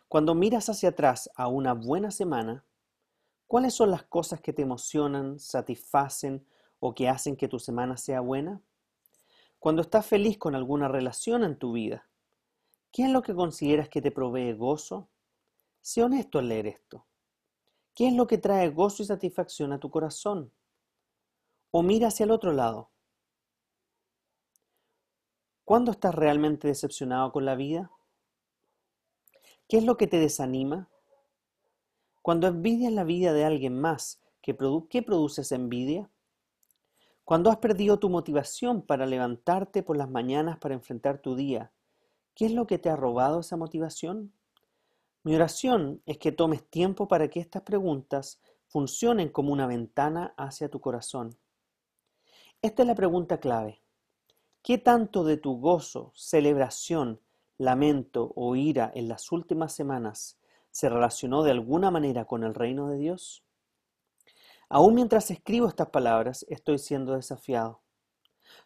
Cuando 0.07 0.35
miras 0.35 0.69
hacia 0.69 0.89
atrás 0.89 1.29
a 1.35 1.47
una 1.47 1.73
buena 1.73 2.11
semana, 2.11 2.65
¿cuáles 3.47 3.73
son 3.73 3.91
las 3.91 4.03
cosas 4.03 4.41
que 4.41 4.53
te 4.53 4.61
emocionan, 4.61 5.39
satisfacen 5.39 6.45
o 6.79 6.93
que 6.93 7.09
hacen 7.09 7.35
que 7.35 7.47
tu 7.47 7.59
semana 7.59 7.97
sea 7.97 8.21
buena? 8.21 8.61
Cuando 9.59 9.81
estás 9.81 10.05
feliz 10.05 10.37
con 10.37 10.55
alguna 10.55 10.87
relación 10.87 11.43
en 11.43 11.57
tu 11.57 11.73
vida, 11.73 12.07
¿qué 12.91 13.03
es 13.03 13.09
lo 13.09 13.21
que 13.21 13.35
consideras 13.35 13.89
que 13.89 14.01
te 14.01 14.11
provee 14.11 14.53
gozo, 14.53 15.07
Sé 15.81 16.03
honesto 16.03 16.37
al 16.37 16.47
leer 16.47 16.67
esto. 16.67 17.07
¿Qué 17.95 18.07
es 18.07 18.13
lo 18.13 18.27
que 18.27 18.37
trae 18.37 18.69
gozo 18.69 19.01
y 19.03 19.07
satisfacción 19.07 19.73
a 19.73 19.79
tu 19.79 19.89
corazón? 19.89 20.53
O 21.71 21.81
mira 21.81 22.09
hacia 22.09 22.23
el 22.25 22.31
otro 22.31 22.53
lado. 22.53 22.91
¿Cuándo 25.65 25.91
estás 25.91 26.13
realmente 26.13 26.67
decepcionado 26.67 27.31
con 27.31 27.45
la 27.45 27.55
vida? 27.55 27.91
¿Qué 29.67 29.77
es 29.77 29.83
lo 29.83 29.97
que 29.97 30.05
te 30.05 30.19
desanima? 30.19 30.89
Cuando 32.21 32.47
envidias 32.47 32.93
la 32.93 33.03
vida 33.03 33.33
de 33.33 33.45
alguien 33.45 33.79
más, 33.79 34.21
¿qué, 34.41 34.55
¿qué 34.89 35.01
produces 35.01 35.51
envidia? 35.51 36.11
Cuando 37.23 37.49
has 37.49 37.57
perdido 37.57 37.97
tu 37.97 38.09
motivación 38.09 38.81
para 38.81 39.05
levantarte 39.05 39.81
por 39.81 39.97
las 39.97 40.09
mañanas 40.09 40.59
para 40.59 40.75
enfrentar 40.75 41.19
tu 41.19 41.35
día, 41.35 41.71
¿qué 42.35 42.45
es 42.45 42.51
lo 42.51 42.67
que 42.67 42.77
te 42.77 42.89
ha 42.89 42.95
robado 42.95 43.39
esa 43.39 43.57
motivación? 43.57 44.33
Mi 45.23 45.35
oración 45.35 46.01
es 46.07 46.17
que 46.17 46.31
tomes 46.31 46.67
tiempo 46.67 47.07
para 47.07 47.27
que 47.27 47.39
estas 47.39 47.61
preguntas 47.61 48.41
funcionen 48.67 49.29
como 49.29 49.53
una 49.53 49.67
ventana 49.67 50.33
hacia 50.35 50.69
tu 50.69 50.81
corazón. 50.81 51.37
Esta 52.63 52.81
es 52.81 52.87
la 52.87 52.95
pregunta 52.95 53.39
clave. 53.39 53.83
¿Qué 54.63 54.79
tanto 54.79 55.23
de 55.23 55.37
tu 55.37 55.59
gozo, 55.59 56.11
celebración, 56.15 57.21
lamento 57.57 58.33
o 58.35 58.55
ira 58.55 58.91
en 58.95 59.07
las 59.07 59.31
últimas 59.31 59.73
semanas 59.73 60.39
se 60.71 60.89
relacionó 60.89 61.43
de 61.43 61.51
alguna 61.51 61.91
manera 61.91 62.25
con 62.25 62.43
el 62.43 62.55
reino 62.55 62.87
de 62.87 62.97
Dios? 62.97 63.43
Aún 64.69 64.95
mientras 64.95 65.29
escribo 65.29 65.67
estas 65.67 65.89
palabras, 65.89 66.45
estoy 66.49 66.79
siendo 66.79 67.13
desafiado. 67.13 67.81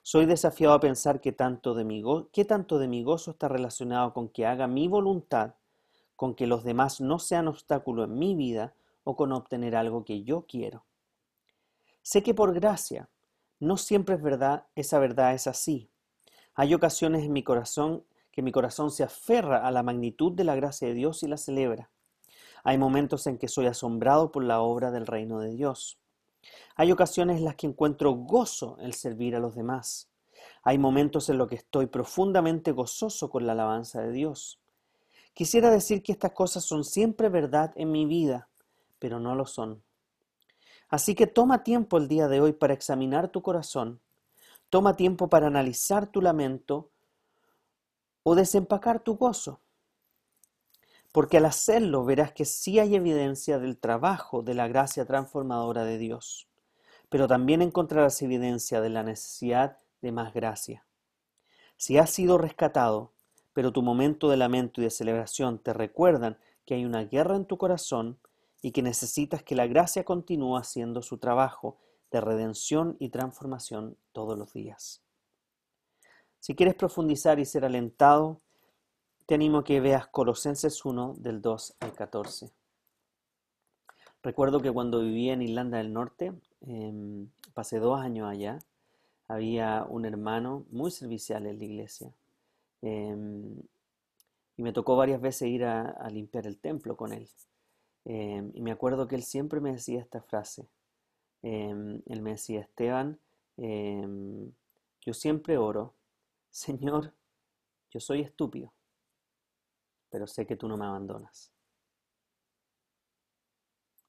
Soy 0.03 0.25
desafiado 0.25 0.73
a 0.75 0.79
pensar 0.79 1.19
qué 1.19 1.31
tanto, 1.31 1.73
de 1.73 1.83
mi 1.83 2.01
qué 2.31 2.45
tanto 2.45 2.77
de 2.79 2.87
mi 2.87 3.03
gozo 3.03 3.31
está 3.31 3.49
relacionado 3.49 4.13
con 4.13 4.29
que 4.29 4.45
haga 4.45 4.67
mi 4.67 4.87
voluntad, 4.87 5.55
con 6.15 6.35
que 6.35 6.47
los 6.47 6.63
demás 6.63 7.01
no 7.01 7.19
sean 7.19 7.47
obstáculo 7.47 8.03
en 8.03 8.17
mi 8.17 8.35
vida 8.35 8.73
o 9.03 9.15
con 9.15 9.31
obtener 9.31 9.75
algo 9.75 10.05
que 10.05 10.23
yo 10.23 10.45
quiero. 10.47 10.85
Sé 12.01 12.23
que 12.23 12.33
por 12.33 12.53
gracia, 12.53 13.09
no 13.59 13.77
siempre 13.77 14.15
es 14.15 14.21
verdad, 14.21 14.67
esa 14.75 14.99
verdad 14.99 15.33
es 15.33 15.47
así. 15.47 15.89
Hay 16.53 16.73
ocasiones 16.73 17.23
en 17.23 17.33
mi 17.33 17.43
corazón 17.43 18.03
que 18.31 18.41
mi 18.41 18.51
corazón 18.51 18.91
se 18.91 19.03
aferra 19.03 19.65
a 19.65 19.71
la 19.71 19.81
magnitud 19.81 20.33
de 20.33 20.43
la 20.43 20.55
gracia 20.55 20.87
de 20.87 20.93
Dios 20.93 21.23
y 21.23 21.27
la 21.27 21.37
celebra. 21.37 21.89
Hay 22.63 22.77
momentos 22.77 23.27
en 23.27 23.37
que 23.37 23.47
soy 23.47 23.67
asombrado 23.67 24.31
por 24.31 24.43
la 24.43 24.59
obra 24.59 24.91
del 24.91 25.07
reino 25.07 25.39
de 25.39 25.51
Dios. 25.51 25.99
Hay 26.75 26.91
ocasiones 26.91 27.37
en 27.37 27.45
las 27.45 27.55
que 27.55 27.67
encuentro 27.67 28.11
gozo 28.11 28.77
en 28.79 28.91
servir 28.91 29.35
a 29.35 29.39
los 29.39 29.55
demás. 29.55 30.09
Hay 30.63 30.77
momentos 30.77 31.29
en 31.29 31.37
los 31.37 31.47
que 31.47 31.55
estoy 31.55 31.85
profundamente 31.85 32.71
gozoso 32.71 33.29
con 33.29 33.45
la 33.45 33.53
alabanza 33.53 34.01
de 34.01 34.11
Dios. 34.11 34.59
Quisiera 35.35 35.69
decir 35.69 36.01
que 36.01 36.13
estas 36.13 36.31
cosas 36.31 36.63
son 36.63 36.85
siempre 36.85 37.27
verdad 37.27 37.73
en 37.75 37.91
mi 37.91 38.05
vida, 38.05 38.47
pero 38.99 39.19
no 39.19 39.35
lo 39.35 39.45
son. 39.45 39.83
Así 40.87 41.13
que 41.13 41.27
toma 41.27 41.61
tiempo 41.61 41.97
el 41.97 42.07
día 42.07 42.29
de 42.29 42.39
hoy 42.39 42.53
para 42.53 42.73
examinar 42.73 43.27
tu 43.27 43.41
corazón, 43.41 43.99
toma 44.69 44.95
tiempo 44.95 45.27
para 45.27 45.47
analizar 45.47 46.07
tu 46.07 46.21
lamento 46.21 46.89
o 48.23 48.33
desempacar 48.33 49.01
tu 49.01 49.17
gozo. 49.17 49.59
Porque 51.11 51.37
al 51.37 51.45
hacerlo 51.45 52.05
verás 52.05 52.31
que 52.31 52.45
sí 52.45 52.79
hay 52.79 52.95
evidencia 52.95 53.59
del 53.59 53.77
trabajo 53.77 54.41
de 54.41 54.53
la 54.53 54.69
gracia 54.69 55.05
transformadora 55.05 55.83
de 55.83 55.97
Dios, 55.97 56.47
pero 57.09 57.27
también 57.27 57.61
encontrarás 57.61 58.21
evidencia 58.21 58.79
de 58.79 58.89
la 58.89 59.03
necesidad 59.03 59.79
de 60.01 60.13
más 60.13 60.33
gracia. 60.33 60.85
Si 61.75 61.97
has 61.97 62.09
sido 62.09 62.37
rescatado, 62.37 63.14
pero 63.55 63.71
tu 63.71 63.81
momento 63.81 64.29
de 64.29 64.37
lamento 64.37 64.79
y 64.79 64.83
de 64.83 64.91
celebración 64.91 65.57
te 65.57 65.73
recuerdan 65.73 66.37
que 66.67 66.75
hay 66.75 66.85
una 66.85 67.05
guerra 67.05 67.35
en 67.35 67.45
tu 67.45 67.57
corazón, 67.57 68.19
y 68.65 68.71
que 68.71 68.81
necesitas 68.81 69.43
que 69.43 69.53
la 69.53 69.67
gracia 69.67 70.03
continúe 70.03 70.57
haciendo 70.57 71.03
su 71.03 71.19
trabajo 71.19 71.77
de 72.09 72.19
redención 72.19 72.97
y 72.99 73.09
transformación 73.09 73.95
todos 74.11 74.39
los 74.39 74.53
días. 74.53 75.03
Si 76.39 76.55
quieres 76.55 76.73
profundizar 76.73 77.37
y 77.37 77.45
ser 77.45 77.63
alentado, 77.63 78.41
te 79.27 79.35
animo 79.35 79.59
a 79.59 79.63
que 79.63 79.79
veas 79.81 80.07
Colosenses 80.07 80.83
1 80.83 81.13
del 81.19 81.43
2 81.43 81.75
al 81.79 81.93
14. 81.93 82.49
Recuerdo 84.23 84.59
que 84.63 84.71
cuando 84.71 85.01
vivía 85.01 85.33
en 85.33 85.43
Irlanda 85.43 85.77
del 85.77 85.93
Norte, 85.93 86.33
em, 86.61 87.29
pasé 87.53 87.77
dos 87.77 87.99
años 87.99 88.27
allá, 88.27 88.57
había 89.27 89.85
un 89.87 90.05
hermano 90.05 90.65
muy 90.71 90.89
servicial 90.89 91.45
en 91.45 91.59
la 91.59 91.65
iglesia. 91.65 92.11
Em, 92.85 93.61
y 94.57 94.63
me 94.63 94.71
tocó 94.71 94.95
varias 94.95 95.19
veces 95.19 95.49
ir 95.49 95.65
a 95.65 96.07
limpiar 96.09 96.47
el 96.47 96.59
templo 96.59 96.95
con 96.95 97.11
él. 97.13 97.27
Em, 98.05 98.51
y 98.53 98.61
me 98.61 98.71
acuerdo 98.71 99.07
que 99.07 99.15
él 99.15 99.23
siempre 99.23 99.59
me 99.59 99.71
decía 99.71 99.99
esta 99.99 100.21
frase. 100.21 100.69
Em, 101.41 102.01
él 102.05 102.21
me 102.21 102.31
decía, 102.31 102.61
Esteban, 102.61 103.19
yo 103.57 105.13
siempre 105.13 105.57
oro, 105.57 105.95
Señor, 106.51 107.13
yo 107.91 107.99
soy 107.99 108.21
estúpido, 108.21 108.73
pero 110.09 110.27
sé 110.27 110.45
que 110.45 110.55
tú 110.55 110.67
no 110.67 110.77
me 110.77 110.85
abandonas. 110.85 111.51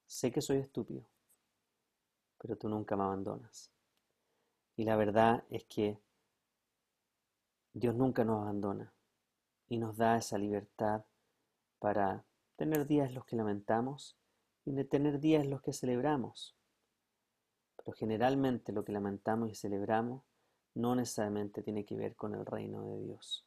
Sé 0.07 0.31
que 0.31 0.41
soy 0.41 0.59
estúpido, 0.59 1.05
pero 2.39 2.57
tú 2.57 2.69
nunca 2.69 2.97
me 2.97 3.05
abandonas. 3.05 3.71
Y 4.77 4.85
la 4.85 4.97
verdad 4.97 5.45
es 5.51 5.65
que 5.65 5.99
Dios 7.79 7.95
nunca 7.95 8.25
nos 8.25 8.41
abandona 8.41 8.91
y 9.69 9.77
nos 9.77 9.99
da 9.99 10.17
esa 10.17 10.39
libertad 10.39 11.05
para 11.79 12.25
tener 12.57 12.87
días 12.87 13.13
los 13.13 13.27
que 13.27 13.37
lamentamos 13.37 14.17
y 14.65 14.73
de 14.73 14.87
tener 14.87 15.21
días 15.21 15.47
los 15.47 15.61
que 15.61 15.75
celebramos. 15.75 16.57
Pero 17.77 17.93
generalmente 17.93 18.73
lo 18.73 18.83
que 18.83 18.93
lamentamos 18.93 19.51
y 19.51 19.55
celebramos 19.55 20.23
no 20.73 20.95
necesariamente 20.95 21.63
tiene 21.63 21.85
que 21.85 21.97
ver 21.97 22.17
con 22.17 22.35
el 22.35 22.47
reino 22.47 22.83
de 22.83 22.99
Dios. 22.99 23.45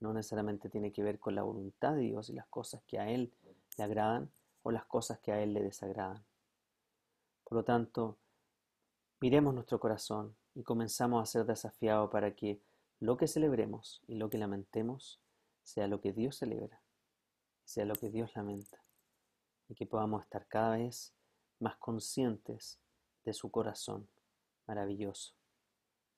No 0.00 0.12
necesariamente 0.12 0.68
tiene 0.68 0.90
que 0.90 1.04
ver 1.04 1.20
con 1.20 1.36
la 1.36 1.44
voluntad 1.44 1.94
de 1.94 2.00
Dios 2.00 2.30
y 2.30 2.32
las 2.32 2.48
cosas 2.48 2.82
que 2.82 2.98
a 2.98 3.08
Él 3.08 3.32
le 3.78 3.84
agradan 3.84 4.28
o 4.64 4.72
las 4.72 4.86
cosas 4.86 5.20
que 5.20 5.30
a 5.30 5.40
Él 5.40 5.54
le 5.54 5.62
desagradan. 5.62 6.24
Por 7.44 7.58
lo 7.58 7.64
tanto, 7.64 8.18
miremos 9.20 9.54
nuestro 9.54 9.78
corazón 9.78 10.34
y 10.56 10.64
comenzamos 10.64 11.22
a 11.22 11.26
ser 11.26 11.46
desafiados 11.46 12.10
para 12.10 12.34
que 12.34 12.60
lo 13.00 13.16
que 13.16 13.28
celebremos 13.28 14.02
y 14.06 14.14
lo 14.16 14.30
que 14.30 14.38
lamentemos 14.38 15.20
sea 15.62 15.88
lo 15.88 16.00
que 16.00 16.12
Dios 16.12 16.36
celebra 16.36 16.84
sea 17.64 17.84
lo 17.84 17.94
que 17.94 18.10
Dios 18.10 18.34
lamenta 18.34 18.82
y 19.68 19.74
que 19.74 19.86
podamos 19.86 20.22
estar 20.22 20.46
cada 20.46 20.76
vez 20.76 21.14
más 21.58 21.76
conscientes 21.76 22.78
de 23.24 23.32
su 23.32 23.50
corazón 23.50 24.08
maravilloso, 24.66 25.34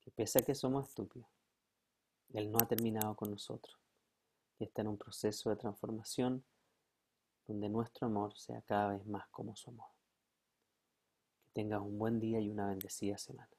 que 0.01 0.11
pese 0.11 0.41
a 0.41 0.43
que 0.43 0.55
somos 0.55 0.89
estúpidos, 0.89 1.29
Él 2.33 2.51
no 2.51 2.59
ha 2.59 2.67
terminado 2.67 3.15
con 3.15 3.31
nosotros 3.31 3.77
y 4.59 4.65
está 4.65 4.83
en 4.83 4.89
un 4.89 4.99
proceso 4.99 5.51
de 5.51 5.57
transformación 5.57 6.45
donde 7.47 7.69
nuestro 7.69 8.09
amor 8.09 8.37
sea 8.37 8.61
cada 8.63 8.89
vez 8.95 9.07
más 9.07 9.29
como 9.29 9.55
su 9.55 9.71
amor. 9.71 9.91
Que 11.45 11.51
tengas 11.53 11.81
un 11.81 11.99
buen 11.99 12.19
día 12.19 12.41
y 12.41 12.51
una 12.51 12.67
bendecida 12.67 13.19
semana. 13.19 13.56